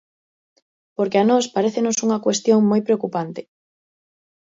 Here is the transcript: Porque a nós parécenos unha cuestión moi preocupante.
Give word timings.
Porque 0.97 1.17
a 1.19 1.27
nós 1.31 1.45
parécenos 1.55 1.97
unha 2.05 2.23
cuestión 2.25 2.59
moi 2.71 2.81
preocupante. 2.87 3.41